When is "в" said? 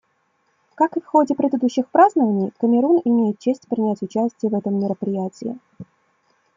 0.99-1.05, 4.49-4.55